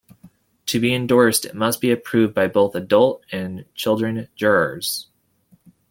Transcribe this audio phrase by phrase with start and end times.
[0.65, 5.05] To be endorsed, it must be approved by both adult and children jurors.